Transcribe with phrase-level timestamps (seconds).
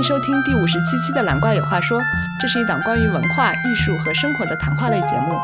[0.00, 2.00] 迎收听第五十七期的《蓝怪有话说》，
[2.40, 5.34] 这是一档关于文化艺术和生活的谈话类节目。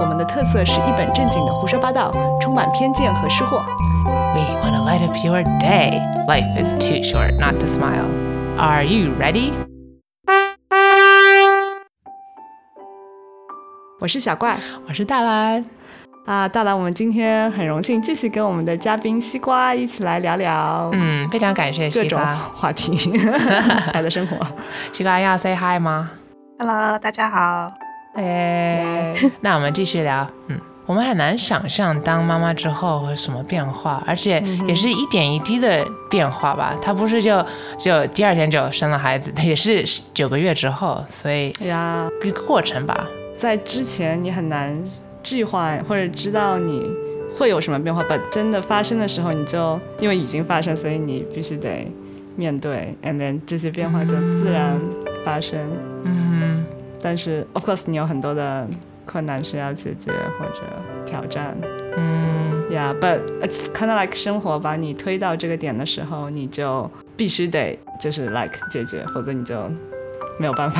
[0.00, 2.10] 我们的特色是一本正经的胡说八道，
[2.42, 3.64] 充满偏见和失货。
[4.34, 6.02] We want to light up your day.
[6.26, 8.08] Life is too short not to smile.
[8.58, 9.52] Are you ready?
[14.00, 14.58] 我是小怪，
[14.88, 15.64] 我是大蓝。
[16.26, 22.34] 啊，大蓝，我们今天很荣幸继续跟我们的嘉宾西瓜一起来聊聊，嗯，非常感谢各种西瓜。
[22.54, 23.12] 话题，
[23.92, 24.36] 他的生活。
[24.92, 26.10] 西瓜要 say hi 吗
[26.58, 27.72] ？Hello，大家好。
[28.14, 30.28] 哎，那我们继续聊。
[30.48, 36.76] 嗯，我们很难想象当妈妈之后会有什么变化，而且也是一点一滴的变化吧。
[36.82, 37.44] 她不是就
[37.78, 43.06] 就第二天就生了孩子，也是九个月之后，所以哎呀，一个过程吧。
[43.36, 44.78] 在之前你很难
[45.22, 46.90] 计划或者知道你
[47.36, 51.90] 会有什么变化，但真的发生的时候，你就因为已经发生，所以你必须得
[52.36, 54.78] 面对，and then 这些变化就自然
[55.24, 55.58] 发生。
[56.04, 56.64] 嗯
[57.02, 58.68] 但是，of course，你有很多的
[59.06, 60.60] 困难是要解决或者
[61.06, 61.56] 挑战。
[61.96, 69.56] 嗯 Yeah，but it's kind of like 生活把你推到这个点的时候，你就必须得就是 like 解决，否则你就
[70.39, 70.79] 没有办法。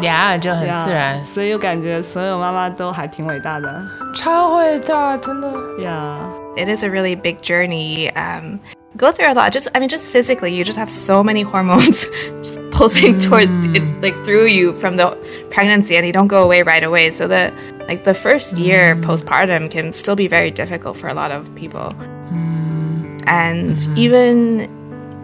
[0.00, 3.84] 呀，就很 Yeah，自然，所以我感觉所有妈妈都还挺伟大的。
[4.14, 5.48] 超伟大，真的。
[5.78, 6.16] Yeah，
[6.56, 8.10] It is a really big journey.
[8.14, 8.58] Um,
[8.96, 9.52] go through a lot.
[9.52, 12.06] Just, I mean, just physically, you just have so many hormones
[12.42, 15.16] just pulsing toward, it, like through you from the
[15.50, 17.10] pregnancy, and they don't go away right away.
[17.10, 17.52] So the,
[17.86, 21.94] like the first year postpartum can still be very difficult for a lot of people.
[22.32, 24.68] 嗯 And even,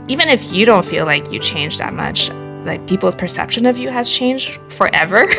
[0.06, 2.30] even if you don't feel like you changed that much,
[2.65, 5.25] like people's perception of you has changed forever.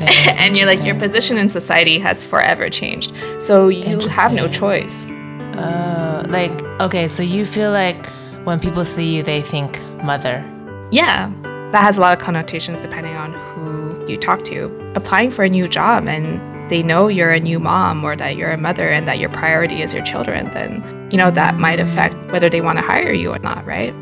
[0.00, 3.12] And you're like your position in society has forever changed.
[3.40, 5.08] So you have no choice.
[5.56, 8.06] Uh, like okay, so you feel like
[8.44, 10.44] when people see you, they think mother.
[10.90, 11.30] yeah
[11.72, 14.92] that has a lot of connotations depending on who you talk to.
[14.94, 16.40] Applying for a new job and
[16.70, 19.82] they know you're a new mom or that you're a mother and that your priority
[19.82, 23.32] is your children then you know that might affect whether they want to hire you
[23.32, 23.94] or not right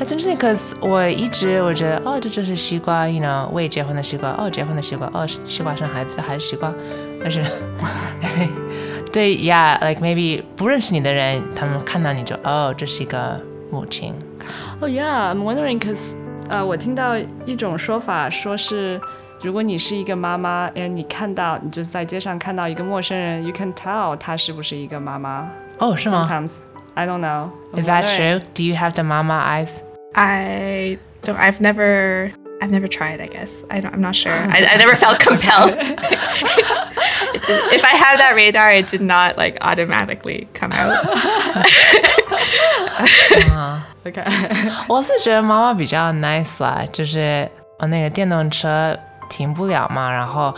[0.00, 6.72] That's interesting because 我一直我觉得哦，这就是西瓜，you know，未结婚的西瓜，哦，结婚的西瓜，哦，西瓜生孩子，这还是西瓜，
[7.20, 7.44] 但是，
[9.12, 14.14] 对，yeah，like maybe 不认识你的人，他们看到你就哦，这是一个母亲。
[14.80, 16.14] 哦、yeah，I'm wondering cause
[16.50, 19.00] 呃，我听到一种说法，说是
[19.42, 25.50] 如果你是一个妈妈，哎，你看到你就是在街上看到一个陌生人，you can tell 她是不是一个妈妈。
[25.78, 26.52] 哦，是吗 Sometimes
[26.94, 27.50] I don't know.
[27.74, 28.40] Is that true?
[28.54, 29.68] Do you have the mama eyes?
[30.14, 33.20] i don't i've never I've never tried.
[33.20, 34.32] I guess I don't, I'm not sure.
[34.32, 35.72] I, I never felt compelled.
[35.76, 41.04] It did- if I had that radar, it did not like automatically come out.
[43.52, 43.86] 啊。
[44.06, 44.22] OK，
[44.88, 47.46] 我是觉得妈妈比较 nice 啦，就是
[47.78, 48.98] 我那个电动车
[49.28, 50.54] 停不了嘛，然后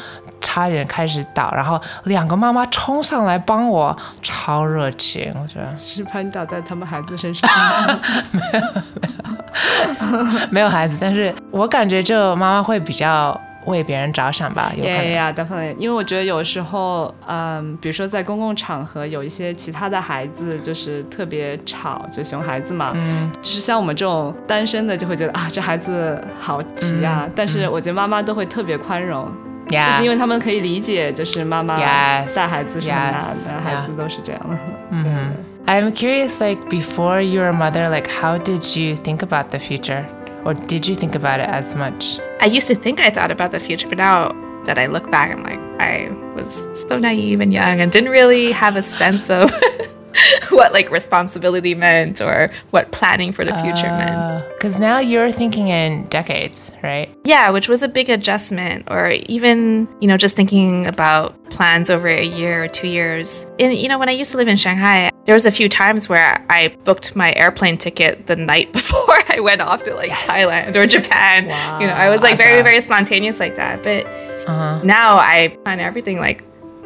[0.54, 7.50] 差点开始倒，然后两个妈妈冲上来帮我，超热情，我觉得是怕你倒在他们孩子身上。
[10.52, 14.90] 没有孩子，但是我感觉就妈妈会比较为别人着想吧，有可
[15.56, 15.76] 能。
[15.80, 27.24] 因为我觉得有时候，嗯，比如说在公共场合，有一些其他的孩子就是特别吵，就熊孩子嘛，嗯就是像我们这种单身的，就会觉得啊，这孩子好皮啊。
[27.26, 29.32] 嗯但是我觉得妈妈都会特别宽容，就
[29.69, 34.59] ，Yeah，是因为他们可以理解，就是妈妈 Yes, 带孩子是很难的 yes, 孩子都是这样的。
[34.91, 35.33] 嗯哼。
[35.67, 40.07] I'm curious, like before you were a mother, like how did you think about the future,
[40.45, 42.19] or did you think about it as much?
[42.41, 44.35] I used to think I thought about the future, but now
[44.65, 48.51] that I look back, I'm like, I was so naive and young and didn't really
[48.53, 49.51] have a sense of
[50.64, 54.24] what like responsibility meant or what planning for the future meant.
[54.54, 57.14] Because now you're thinking in decades, right?
[57.26, 62.08] Yeah, which was a big adjustment, or even, you know, just thinking about plans over
[62.08, 63.46] a year or two years.
[63.60, 66.08] And, you know, when I used to live in Shanghai, there was a few times
[66.08, 70.76] where I booked my airplane ticket the night before I went off to like Thailand
[70.78, 71.44] or Japan.
[71.82, 73.84] You know, I was like very, very spontaneous like that.
[73.84, 74.06] But
[74.48, 74.82] Uh huh.
[74.86, 76.42] now I plan everything like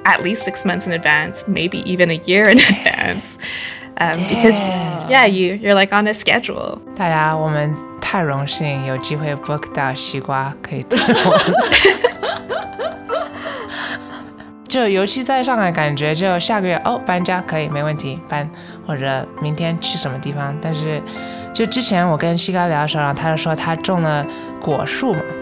[0.07, 3.39] at least six months in advance, maybe even a year in advance.
[3.99, 5.11] Um, because Damn.
[5.11, 6.79] yeah, you you're like on a schedule.
[6.97, 11.55] 大家，我们太荣幸有机会 book 到西瓜可以带我们。
[14.67, 18.49] 就尤其在上海，感觉就下个月哦搬家可以没问题搬，
[18.87, 20.57] 或者明天去什么地方。
[20.63, 21.01] 但是
[21.53, 24.27] 就之前我跟西瓜聊的时候，然后他就说他种了
[24.59, 25.21] 果树嘛，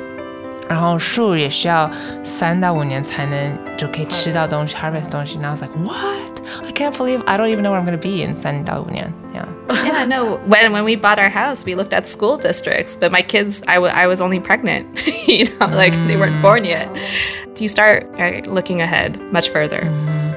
[0.68, 1.90] 然后树也需要
[2.22, 5.38] 三到五年才能就可以吃到东西，harvest 东西。
[5.40, 6.40] 然后 I was like what?
[6.64, 9.12] I can't believe I don't even know where I'm gonna be in 三到五年。
[9.34, 9.46] Yeah.
[9.84, 10.38] yeah, no.
[10.48, 13.74] When when we bought our house, we looked at school districts, but my kids, I,
[13.74, 14.86] w- I was only pregnant.
[15.28, 16.88] you know, like they weren't born yet.
[17.58, 19.82] You start uh, looking ahead much further.
[19.82, 20.30] Mm-hmm.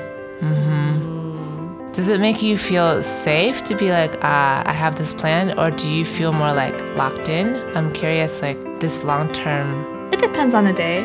[1.94, 5.70] Does it make you feel safe to be like, uh, I have this plan, or
[5.72, 7.62] do you feel more like locked in?
[7.76, 9.86] I'm curious, like this long term.
[10.12, 11.02] It depends on the day.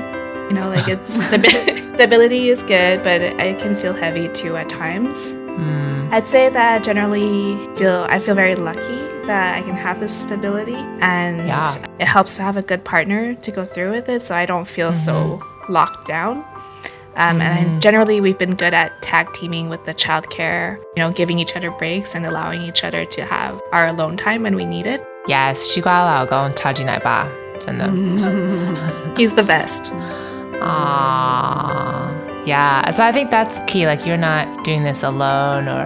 [0.49, 4.57] You know, like it's stabi- stability is good, but it, it can feel heavy too
[4.57, 5.19] at times.
[5.59, 6.09] Mm.
[6.13, 10.77] I'd say that generally feel I feel very lucky that I can have this stability
[11.03, 11.69] and Yeah.
[11.99, 14.67] it helps to have a good partner to go through with it so I don't
[14.67, 15.39] feel so
[15.69, 16.45] locked down.
[17.17, 21.39] Um, And generally, we've been good at tag teaming with the childcare, you know, giving
[21.41, 24.87] each other breaks and allowing each other to have our alone time when we need
[24.87, 25.03] it.
[25.27, 27.27] Yes，西瓜老公超级奶爸，
[27.66, 27.88] 真的。
[29.16, 29.92] He's the best.
[30.62, 32.10] Aww.
[32.46, 32.90] Yeah.
[32.92, 33.86] So I think that's key.
[33.86, 35.86] Like you're not doing this alone or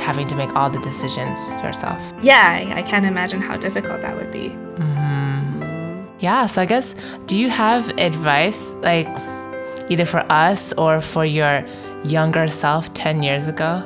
[0.00, 1.98] having to make all the decisions yourself.
[2.22, 4.48] Yeah, I, I can't imagine how difficult that would be.
[4.76, 6.46] hmm Yeah.
[6.46, 6.94] So I guess,
[7.26, 9.08] do you have advice, like
[9.88, 11.64] either for us or for your
[12.04, 13.82] younger self 10 years ago?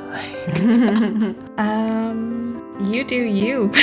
[1.57, 3.69] Um, you do you.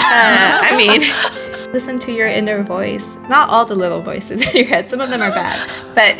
[0.00, 1.02] uh, I mean,
[1.72, 3.16] listen to your inner voice.
[3.28, 4.90] Not all the little voices in your head.
[4.90, 6.16] Some of them are bad, but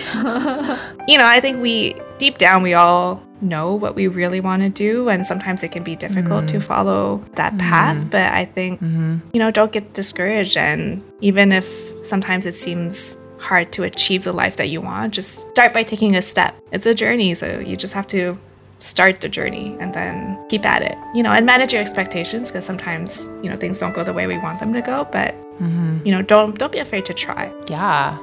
[1.09, 4.69] you know, I think we deep down we all know what we really want to
[4.69, 8.11] do, and sometimes it can be difficult to follow that path.
[8.11, 11.67] But I think hmm you know, don't get discouraged, and even if
[12.05, 16.17] sometimes it seems hard to achieve the life that you want, just start by taking
[16.17, 16.57] a step.
[16.73, 18.39] It's a journey, so you just have to
[18.79, 20.97] start the journey and then keep at it.
[21.15, 24.27] You know, and manage your expectations because sometimes, you know, things don't go the way
[24.27, 27.53] we want them to go, but hmm you know, don't don't be afraid to try.
[27.69, 28.17] Yeah.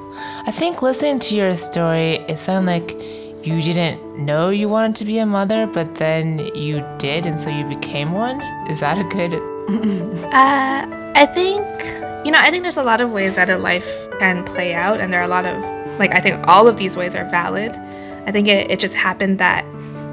[0.46, 2.90] I think listening to your story, it sounded like
[3.46, 7.48] you didn't know you wanted to be a mother, but then you did, and so
[7.48, 8.40] you became one.
[8.70, 9.34] Is that a good?
[10.26, 11.64] Uh, I think,
[12.24, 13.88] you know, I think there's a lot of ways that a life
[14.18, 15.56] can play out, and there are a lot of,
[15.98, 17.76] like, I think all of these ways are valid.
[18.26, 19.64] I think it, it just happened that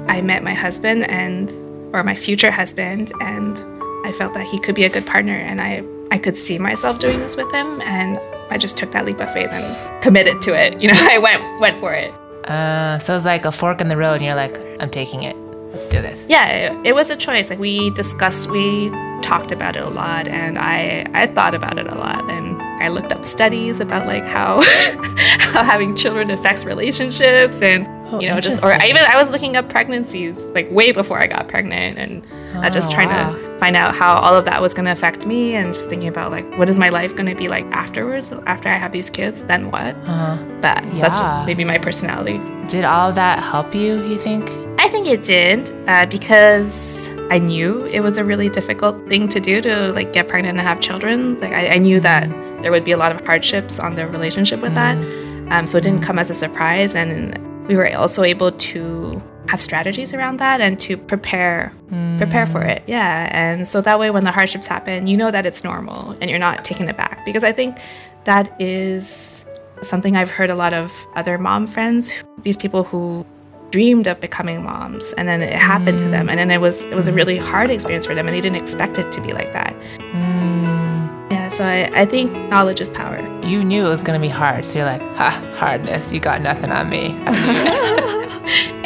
[0.08, 1.50] I met my husband and,
[1.94, 3.58] or my future husband, and
[4.06, 6.98] I felt that he could be a good partner, and I, I could see myself
[6.98, 8.18] doing this with him, and
[8.50, 10.80] I just took that leap of faith and committed to it.
[10.80, 12.12] You know, I went went for it.
[12.48, 15.34] Uh, so it's like a fork in the road, and you're like, I'm taking it.
[15.72, 16.24] Let's do this.
[16.28, 18.90] yeah it, it was a choice like we discussed we
[19.22, 22.86] talked about it a lot and i i thought about it a lot and i
[22.86, 24.62] looked up studies about like how
[25.52, 29.28] how having children affects relationships and Oh, you know just or i even i was
[29.30, 32.24] looking up pregnancies like way before i got pregnant and
[32.56, 33.32] uh, just Oh, trying wow.
[33.34, 36.08] to find out how all of that was going to affect me and just thinking
[36.08, 39.10] about like what is my life going to be like afterwards after i have these
[39.10, 40.36] kids then what Uh-huh.
[40.60, 42.38] but that's just maybe my personality
[42.68, 43.90] Did all of that help you?
[44.10, 44.48] You think?
[44.84, 49.38] I think it did uh, because I knew it was a really difficult thing to
[49.40, 51.38] do to like get pregnant and have children.
[51.40, 52.24] Like I, I knew that
[52.62, 54.96] there would be a lot of hardships on the relationship with that,
[55.52, 56.94] um, so it didn't come as a surprise.
[56.94, 57.12] And
[57.68, 61.72] we were also able to have strategies around that and to prepare
[62.16, 62.82] prepare for it.
[62.86, 66.30] Yeah, and so that way when the hardships happen, you know that it's normal and
[66.30, 67.76] you're not taken aback because I think
[68.24, 69.44] that is
[69.82, 72.12] something I've heard a lot of other mom friends,
[72.42, 73.26] these people who
[73.70, 76.94] dreamed of becoming moms and then it happened to them and then it was it
[76.94, 79.52] was a really hard experience for them and they didn't expect it to be like
[79.52, 79.74] that.
[79.98, 80.73] Mm,
[81.44, 83.18] Yeah, so I, I think knowledge is power.
[83.44, 86.10] you knew it was gonna be hard, so you're like, ha, hardness.
[86.10, 87.14] You got nothing on me.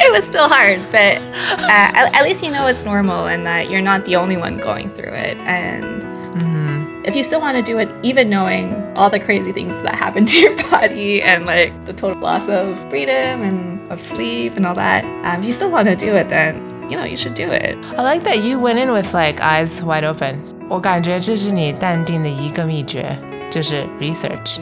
[0.01, 0.11] It.
[0.13, 3.81] Was still hard, but uh, at, at least you know it's normal and that you're
[3.81, 5.37] not the only one going through it.
[5.39, 6.01] And
[6.33, 7.05] Mhm.
[7.07, 10.25] if you still want to do it, even knowing all the crazy things that happen
[10.25, 14.73] to your body and like the total loss of freedom and of sleep and all
[14.75, 16.55] that, um, if you still want to do it, then
[16.89, 17.77] you know you should do it.
[17.95, 20.48] I like that you went in with like eyes wide open.
[20.69, 23.17] 我感觉这是你淡定的一个秘诀，
[23.49, 24.59] 就是 research。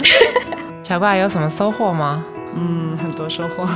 [0.84, 2.22] 小怪有什么收获吗？
[2.54, 3.66] 嗯，很多收获。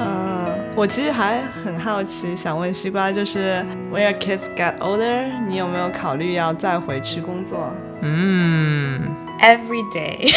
[0.00, 7.70] 嗯，我其实还很好奇，想问西瓜，就是 When your kids get older，你有没有考虑要再回去工作？
[8.02, 9.00] 嗯
[9.40, 10.28] every day.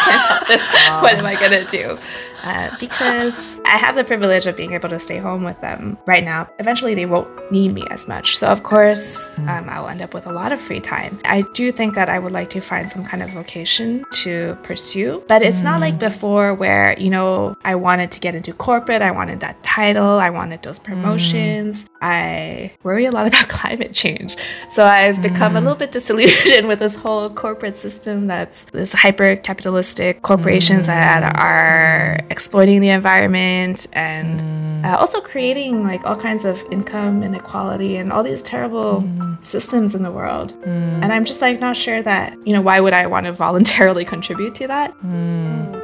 [1.02, 1.98] what am I gonna do?
[2.44, 6.22] Uh, because I have the privilege of being able to stay home with them right
[6.22, 6.46] now.
[6.58, 8.36] Eventually, they won't need me as much.
[8.36, 9.48] So, of course, mm.
[9.48, 11.18] um, I'll end up with a lot of free time.
[11.24, 15.24] I do think that I would like to find some kind of vocation to pursue,
[15.26, 16.00] but it's not like mm.
[16.00, 20.28] before where, you know, I wanted to get into corporate, I wanted that title, I
[20.28, 20.84] wanted those mm.
[20.84, 21.86] promotions.
[22.02, 24.36] I worry a lot about climate change.
[24.70, 29.36] So, I've become a little bit disillusioned with this whole corporate system that's this hyper
[29.36, 34.64] capitalistic corporations that are exploiting the environment and mm.
[34.84, 39.42] Uh, also creating like all kinds of income inequality and all these terrible mm.
[39.42, 40.52] systems in the world.
[40.60, 41.02] Mm.
[41.02, 44.04] And I'm just like not sure that, you know, why would I want to voluntarily
[44.04, 44.92] contribute to that?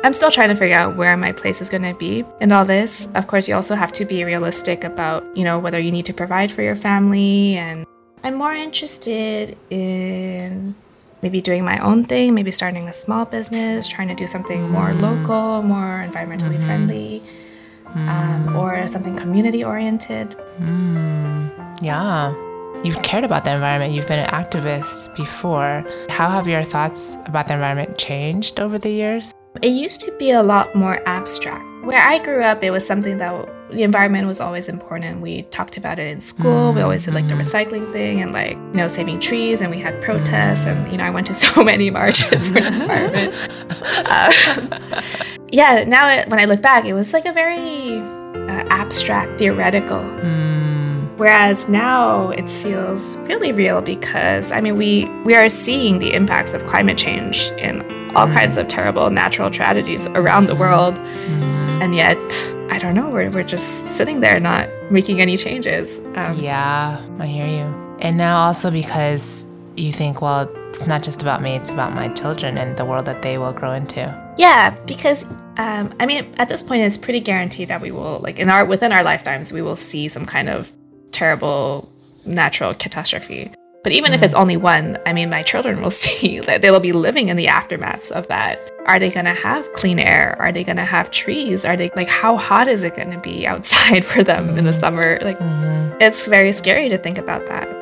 [0.05, 2.67] I'm still trying to figure out where my place is going to be in all
[2.67, 3.09] this.
[3.15, 6.13] Of course, you also have to be realistic about, you know, whether you need to
[6.13, 7.57] provide for your family.
[7.57, 7.87] And
[8.23, 10.75] I'm more interested in
[11.23, 14.91] maybe doing my own thing, maybe starting a small business, trying to do something more
[14.91, 15.01] mm.
[15.01, 16.67] local, more environmentally mm-hmm.
[16.67, 17.23] friendly,
[17.95, 18.59] um, mm.
[18.59, 20.37] or something community oriented.
[20.59, 21.83] Mm.
[21.83, 22.35] Yeah.
[22.83, 23.93] You've cared about the environment.
[23.93, 25.85] You've been an activist before.
[26.09, 29.35] How have your thoughts about the environment changed over the years?
[29.61, 31.70] It used to be a lot more abstract.
[31.83, 35.21] Where I grew up, it was something that the environment was always important.
[35.21, 36.73] We talked about it in school.
[36.73, 39.79] We always did like the recycling thing and like, you know, saving trees and we
[39.79, 43.35] had protests and, you know, I went to so many marches for the environment.
[44.11, 44.69] Um,
[45.53, 50.01] yeah, now it, when I look back, it was like a very uh, abstract, theoretical
[51.21, 56.55] Whereas now it feels really real because I mean we we are seeing the impacts
[56.55, 57.83] of climate change in
[58.17, 60.99] all kinds of terrible natural tragedies around the world,
[61.81, 62.19] and yet
[62.71, 65.99] I don't know we're we're just sitting there not making any changes.
[66.17, 67.97] Um, Yeah, I hear you.
[68.01, 69.47] And now also because
[69.77, 73.05] you think, well, it's not just about me, it's about my children and the world
[73.07, 74.01] that they will grow into.
[74.39, 75.25] Yeah, because
[75.57, 78.65] um, I mean, at this point, it's pretty guaranteed that we will, like, in our
[78.65, 80.73] within our lifetimes, we will see some kind of
[81.13, 81.93] terrible
[82.25, 83.53] natural catastrophe.
[83.83, 86.93] But even if it's only one, I mean, my children will see that they'll be
[86.93, 88.70] living in the aftermaths of that.
[88.87, 90.37] Are they going to have clean air?
[90.39, 91.65] Are they going to have trees?
[91.65, 94.71] Are they like, how hot is it going to be outside for them in the
[94.71, 94.81] mm-hmm.
[94.81, 95.19] summer?
[95.23, 96.01] Like, mm-hmm.
[96.01, 97.80] it's very scary to think about that.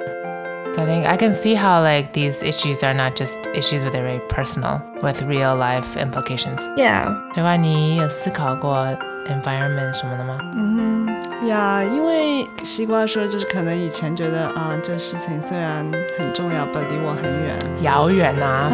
[0.78, 3.92] So I think I can see how like these issues are not just issues but
[3.94, 6.60] they're very personal with real life implications.
[6.76, 7.14] Yeah.
[7.36, 7.56] 对吧？
[7.56, 8.88] 你有思考过
[9.28, 10.40] environment 什么的吗？
[10.58, 11.08] 嗯
[11.48, 15.86] 呀，因为西瓜说，就是可能以前觉得啊，这事情虽然
[16.18, 17.56] 很重要，but 离我很远。
[17.82, 18.72] 遥远呐、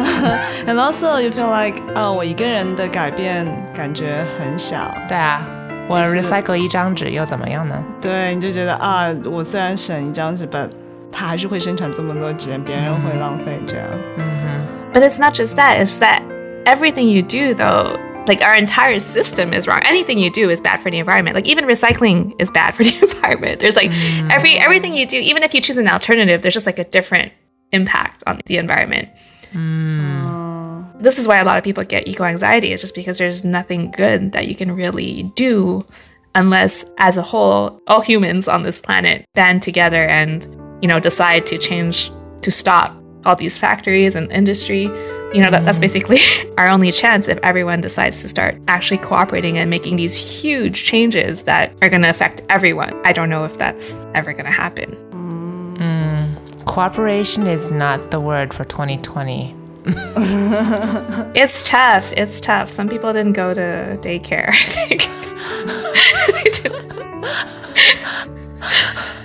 [0.66, 4.90] And also you feel like，啊，我一个人的改变感觉很小。
[5.06, 5.44] 对啊，
[5.88, 7.76] 我就是 recycle 一张纸又怎么样呢？
[8.00, 10.68] 对，你就觉得啊，我虽然省一张纸，but
[11.14, 13.86] 它还是会生产这么多纸，别人会浪费这样。
[14.16, 16.22] 嗯 But it's not just that, it's that
[16.64, 19.80] everything you do, though, like our entire system is wrong.
[19.84, 21.34] Anything you do is bad for the environment.
[21.34, 23.60] Like even recycling is bad for the environment.
[23.60, 23.90] There's like
[24.30, 27.32] every everything you do, even if you choose an alternative, there's just like a different
[27.72, 29.08] impact on the environment.
[29.52, 32.72] 哼， This is why a lot of people get eco anxiety.
[32.72, 35.84] It's just because there's nothing good that you can really do
[36.34, 40.46] unless, as a whole, all humans on this planet band together and
[40.85, 42.11] you know decide to change
[42.43, 44.83] to stop all these factories and industry.
[45.33, 45.81] You know that, that's mm.
[45.81, 46.19] basically
[46.59, 51.41] our only chance if everyone decides to start actually cooperating and making these huge changes
[51.45, 52.93] that are going to affect everyone.
[53.03, 54.91] I don't know if that's ever going to happen.
[55.79, 56.65] Mm.
[56.67, 59.55] Cooperation is not the word for 2020.
[61.35, 62.11] It's tough.
[62.11, 62.71] It's tough.
[62.71, 64.49] Some people didn't go to daycare.
[64.49, 65.09] I think.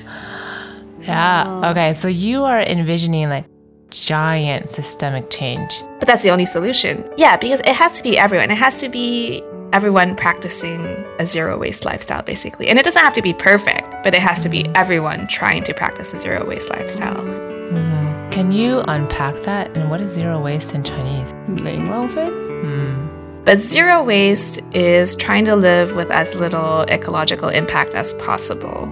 [1.10, 1.10] They didn't.
[1.10, 1.72] Yeah.
[1.72, 1.94] Okay.
[1.94, 3.46] So you are envisioning like
[3.92, 5.72] giant systemic change.
[6.00, 7.08] But that's the only solution.
[7.18, 8.52] Yeah, because it has to be everyone.
[8.52, 9.42] It has to be
[9.74, 10.82] everyone practicing
[11.20, 12.68] a zero waste lifestyle, basically.
[12.68, 15.74] And it doesn't have to be perfect, but it has to be everyone trying to
[15.74, 17.24] practice a zero waste lifestyle.
[17.24, 18.32] Mhm.
[18.32, 19.76] Can you unpack that?
[19.76, 21.34] And what is zero waste in Chinese?
[21.48, 22.22] 零浪费。
[22.26, 23.08] Hmm.
[23.46, 28.90] But zero waste is trying to live with as little ecological impact as possible.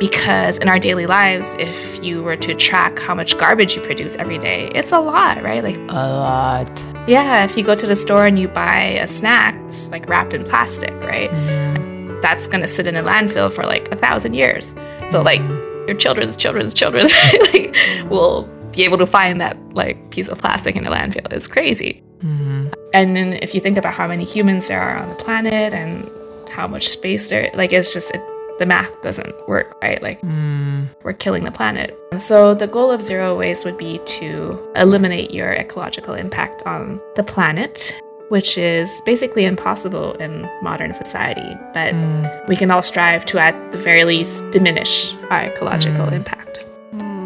[0.00, 4.16] Because in our daily lives, if you were to track how much garbage you produce
[4.16, 5.62] every day, it's a lot, right?
[5.62, 6.84] Like, A lot.
[7.06, 10.32] yeah, if you go to the store and you buy a snack, it's like wrapped
[10.34, 11.30] in plastic, right?
[11.30, 12.18] Hmm.
[12.22, 14.74] That's gonna sit in a landfill for like a thousand years.
[15.10, 15.40] So, like,
[15.86, 17.12] your children's children's children's
[17.52, 17.76] like,
[18.10, 21.30] will be able to find that like piece of plastic in a landfill.
[21.32, 22.02] It's crazy.
[22.22, 22.68] Hmm.
[22.94, 26.08] And then if you think about how many humans there are on the planet and
[26.48, 28.22] how much space there, like it's just it,
[28.59, 30.01] the math doesn't work, right?
[30.01, 30.83] Like Hmm.
[31.03, 31.97] we're killing the planet.
[32.17, 37.23] So the goal of zero waste would be to eliminate your ecological impact on the
[37.23, 37.93] planet,
[38.29, 41.55] which is basically impossible in modern society.
[41.73, 42.23] But Hmm.
[42.47, 46.63] we can all strive to, at the very least, diminish our ecological impact.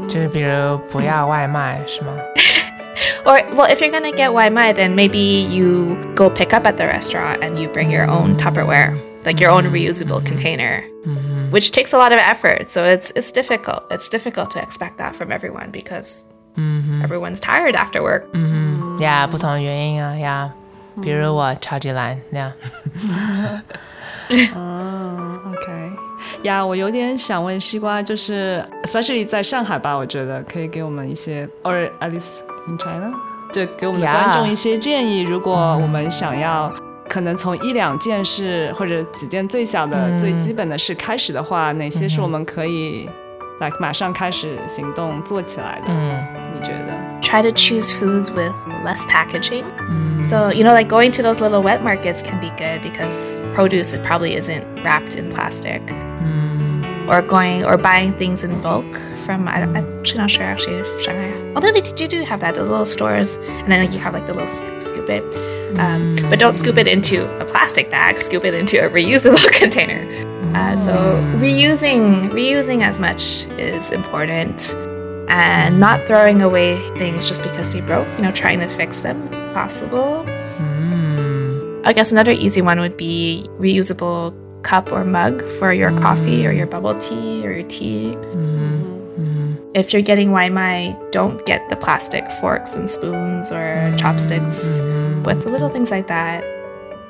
[0.10, 2.14] 就是比如不要外卖是吗？
[3.26, 6.86] Or, well, if you're gonna get Mai, then maybe you go pick up at the
[6.86, 11.94] restaurant and you bring your own Tupperware, like your own reusable container, 嗯 which takes
[11.94, 12.68] a lot of effort.
[12.68, 13.84] So it's it's difficult.
[13.90, 16.22] It's difficult to expect that from everyone because
[16.56, 18.24] 嗯哼 everyone's tired after work.
[18.34, 20.52] 嗯哼呀，不同原因啊呀，
[21.02, 22.54] 比如我超级懒那样。
[24.56, 25.92] 哦， OK。
[26.44, 33.12] 呀，我有点想问西瓜，就是 especially 在上海吧，我觉得可以给我们一些，or at least in China，
[33.52, 35.22] 就给我们的 Yeah 观众一些建议。
[35.22, 36.72] 如果我们想要
[37.09, 43.09] 可能从一两件事或者几件最小的、嗯最基本的事开始的话，哪些是我们可以
[43.61, 45.85] like 马上开始行动做起来的？
[45.89, 48.53] 嗯你觉得？Try to choose foods with
[48.85, 49.65] less packaging.
[49.91, 53.41] 嗯 So, you know, like going to those little wet markets can be good because
[53.55, 55.83] produce it probably isn't wrapped in plastic.
[57.05, 58.87] 嗯 Or going or buying things in bulk
[59.25, 62.55] from, I, I'm actually not sure actually if Shanghai, although they do, do have that,
[62.55, 65.23] the little stores, and then like, you have like the little sc- scoop it.
[65.79, 70.01] Um, but don't scoop it into a plastic bag, scoop it into a reusable container.
[70.55, 70.93] Uh, so
[71.41, 74.75] reusing reusing as much is important
[75.29, 79.27] and not throwing away things just because they broke you know trying to fix them
[79.33, 80.25] if possible
[81.87, 84.33] I guess another easy one would be reusable
[84.65, 88.17] cup or mug for your coffee or your bubble tea or your tea.
[88.35, 88.83] 嗯
[89.19, 94.63] 嗯 if you're getting waimai don't get the plastic forks and spoons or chopsticks
[95.25, 96.43] with the little things like that.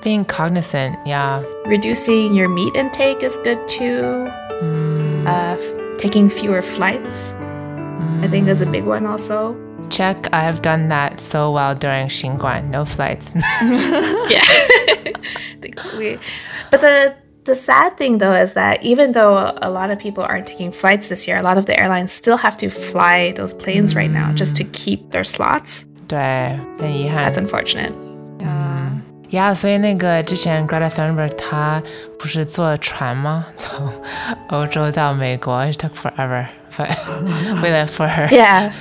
[0.02, 1.42] Being cognizant, yeah.
[1.64, 4.28] reducing your meat intake is good too.
[4.62, 7.32] Mm, uh, f- taking fewer flights
[8.22, 9.54] i think is a big one also.
[9.90, 10.28] Check.
[10.32, 12.70] I have done that so well during Xinguan.
[12.70, 13.32] No flights.
[14.30, 14.44] yeah.
[15.98, 16.18] We-
[16.70, 17.14] but the
[17.45, 21.07] the sad thing though is that even though a lot of people aren't taking flights
[21.07, 24.31] this year a lot of the airlines still have to fly those planes right now
[24.33, 27.93] just to keep their slots 对，很遗憾 that's。unfortunate
[28.41, 28.91] 呀，
[29.29, 31.81] 呀所以那个之前 Greta Thunberg 她
[32.19, 33.45] 不是坐船吗？
[33.55, 33.91] 从
[34.49, 36.47] 欧洲到美国，it took forever.
[36.77, 36.97] But
[37.61, 38.27] we live for her.
[38.31, 38.71] yeah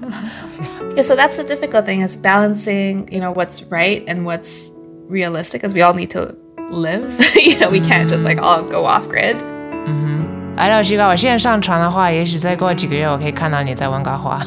[0.95, 4.71] yeah so that's the difficult thing is balancing you know what's right and what's
[5.09, 6.35] realistic because we all need to
[6.71, 7.03] live
[7.35, 9.37] you know we can't just like all go off grid
[9.87, 14.39] 嗯哼，哎，老西瓜，我现在上船的话，也许再过几个月，我可以看到你在温哥华。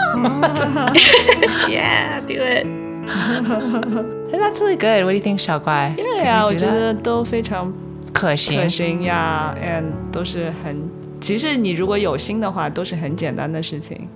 [1.68, 2.66] yeah do it
[4.30, 5.04] And That's really good.
[5.04, 5.94] What do you think, 小怪？
[5.96, 6.74] 对呀， Can 我 you do 觉 that？
[6.74, 7.72] 得都非常
[8.12, 8.60] 可行。
[8.62, 10.76] 可行呀，and 都是很，
[11.20, 14.08] 其实你如果有心的话，都是很简单的事情，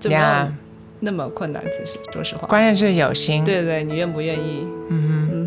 [0.00, 0.48] 就没有 Yeah
[0.98, 1.62] 那么困难。
[1.72, 3.44] 其实，说实话，关键是有心。
[3.44, 4.66] 对对，你愿不愿意？
[4.88, 5.28] 嗯哼。
[5.32, 5.46] 嗯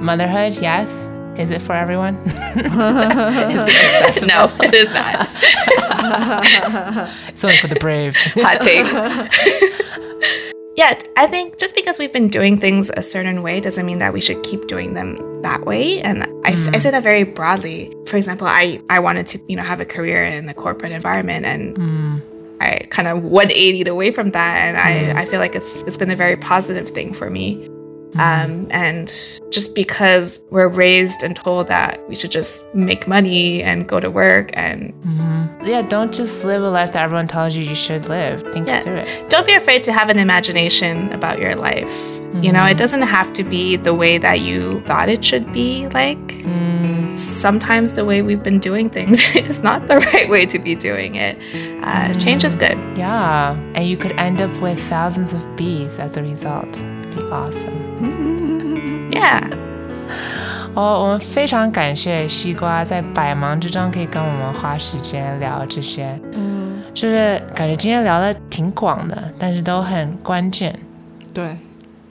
[0.00, 0.88] Motherhood, yes.
[1.38, 2.14] Is it for everyone?
[4.26, 5.28] no, it is not.
[7.28, 8.16] it's only for the brave.
[8.16, 8.86] Hot take.
[10.76, 14.14] yeah, I think just because we've been doing things a certain way doesn't mean that
[14.14, 16.00] we should keep doing them that way.
[16.00, 17.94] And I say that very broadly.
[18.06, 21.44] For example, I, I wanted to, you know, have a career in the corporate environment
[21.44, 22.22] and Mm,
[22.60, 24.56] I kind of 180'd away from that.
[24.56, 27.68] And I, I feel like it's it's been a very positive thing for me.
[28.18, 29.12] Um, and
[29.50, 34.10] just because we're raised and told that we should just make money and go to
[34.10, 35.66] work and mhm.
[35.66, 38.42] Yeah, don't just live a life that everyone tells you you should live.
[38.52, 38.82] Think Yeah.
[38.82, 39.30] through it.
[39.30, 41.90] don't be afraid to have an imagination about your life.
[42.42, 45.88] You know, it doesn't have to be the way that you thought it should be
[45.88, 46.18] like.
[46.44, 50.74] Mm, Sometimes the way we've been doing things is not the right way to be
[50.74, 51.38] doing it.
[51.82, 52.76] Uh, change is good.
[52.96, 56.78] yeah, and you could end up with thousands of bees as a result.
[57.30, 59.10] Awesome.
[59.10, 59.40] Yeah.
[60.74, 70.78] 哦，我们非常感谢西瓜在百忙之中可以跟我们花时间聊这些，嗯，就是感觉今天聊的挺广的，但是都很关键。
[71.32, 71.56] 对，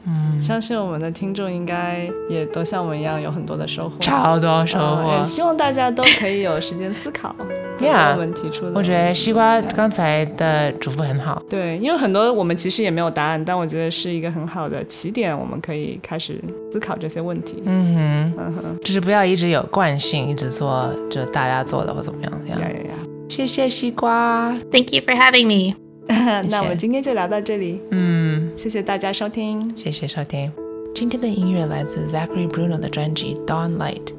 [0.08, 5.24] 嗯，相信我们的听众应该也都像我们一样有很多的收获，超多收获。
[5.24, 7.36] 希望大家都可以有时间思考
[7.82, 8.72] Yeah，我们提出的。
[8.74, 11.42] 我觉得西瓜刚才的嘱咐很好。
[11.50, 16.42] 对，因为很多我们其实也没有答案，但我觉得是一个很好的起点，我们可以开始
[16.72, 17.62] 思考这些问题。
[17.66, 22.32] 嗯哼，嗯哼，就是不要一直有惯性，一直做就大家做的或怎么样。
[22.48, 22.96] 呀呀呀！
[23.28, 24.56] 谢谢西瓜。
[24.72, 25.76] Thank you for having me.
[26.50, 29.74] 那我们今天就聊到这里，嗯，谢谢大家收听。
[29.78, 30.52] 谢谢收听。
[30.94, 34.14] 今天的音乐来自 zachary bruno 的专辑 dawn light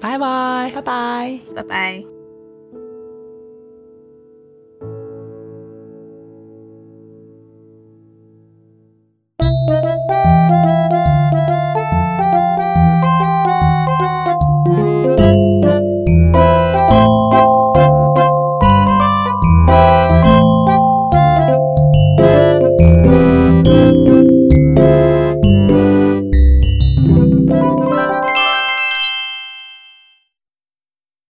[0.00, 0.70] 拜拜。
[0.74, 1.40] 拜拜。
[1.54, 2.19] 拜拜。